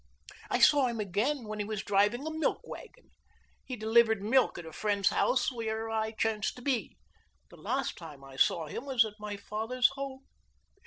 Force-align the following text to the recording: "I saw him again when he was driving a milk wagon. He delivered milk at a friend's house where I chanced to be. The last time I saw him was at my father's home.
"I 0.49 0.57
saw 0.57 0.87
him 0.87 0.99
again 0.99 1.43
when 1.43 1.59
he 1.59 1.65
was 1.65 1.83
driving 1.83 2.25
a 2.25 2.31
milk 2.31 2.61
wagon. 2.63 3.11
He 3.63 3.75
delivered 3.75 4.23
milk 4.23 4.57
at 4.57 4.65
a 4.65 4.73
friend's 4.73 5.09
house 5.09 5.51
where 5.51 5.91
I 5.91 6.13
chanced 6.13 6.55
to 6.55 6.63
be. 6.63 6.97
The 7.51 7.57
last 7.57 7.99
time 7.99 8.23
I 8.23 8.35
saw 8.35 8.65
him 8.65 8.85
was 8.87 9.05
at 9.05 9.13
my 9.19 9.37
father's 9.37 9.89
home. 9.89 10.25